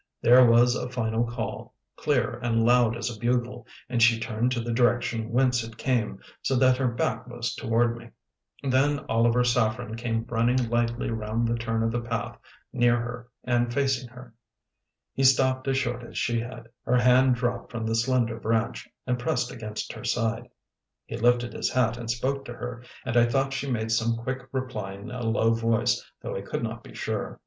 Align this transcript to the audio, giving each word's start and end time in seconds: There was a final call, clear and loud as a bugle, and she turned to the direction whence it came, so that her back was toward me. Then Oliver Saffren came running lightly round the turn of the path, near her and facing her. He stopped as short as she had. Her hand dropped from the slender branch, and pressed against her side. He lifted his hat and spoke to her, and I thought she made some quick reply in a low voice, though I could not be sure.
There 0.19 0.43
was 0.49 0.73
a 0.73 0.89
final 0.89 1.23
call, 1.23 1.75
clear 1.95 2.39
and 2.41 2.63
loud 2.65 2.97
as 2.97 3.15
a 3.15 3.19
bugle, 3.19 3.67
and 3.87 4.01
she 4.01 4.19
turned 4.19 4.51
to 4.53 4.59
the 4.59 4.73
direction 4.73 5.29
whence 5.29 5.63
it 5.63 5.77
came, 5.77 6.19
so 6.41 6.55
that 6.55 6.77
her 6.77 6.87
back 6.87 7.27
was 7.27 7.53
toward 7.53 7.95
me. 7.95 8.09
Then 8.63 9.05
Oliver 9.07 9.43
Saffren 9.43 9.95
came 9.95 10.25
running 10.27 10.57
lightly 10.71 11.11
round 11.11 11.47
the 11.47 11.55
turn 11.55 11.83
of 11.83 11.91
the 11.91 12.01
path, 12.01 12.39
near 12.73 12.97
her 12.97 13.27
and 13.43 13.71
facing 13.71 14.07
her. 14.09 14.33
He 15.13 15.23
stopped 15.23 15.67
as 15.67 15.77
short 15.77 16.01
as 16.01 16.17
she 16.17 16.39
had. 16.39 16.67
Her 16.83 16.97
hand 16.97 17.35
dropped 17.35 17.71
from 17.71 17.85
the 17.85 17.93
slender 17.93 18.39
branch, 18.39 18.89
and 19.05 19.19
pressed 19.19 19.51
against 19.51 19.93
her 19.93 20.03
side. 20.03 20.49
He 21.05 21.15
lifted 21.15 21.53
his 21.53 21.69
hat 21.69 21.97
and 21.97 22.09
spoke 22.09 22.43
to 22.45 22.53
her, 22.53 22.83
and 23.05 23.15
I 23.15 23.27
thought 23.27 23.53
she 23.53 23.69
made 23.69 23.91
some 23.91 24.15
quick 24.17 24.47
reply 24.51 24.93
in 24.93 25.11
a 25.11 25.21
low 25.21 25.53
voice, 25.53 26.03
though 26.23 26.35
I 26.35 26.41
could 26.41 26.63
not 26.63 26.81
be 26.83 26.95
sure. 26.95 27.39